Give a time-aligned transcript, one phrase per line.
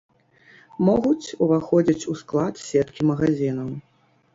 [0.87, 3.75] Могуць уваходзіць у склад сеткі магазінаў.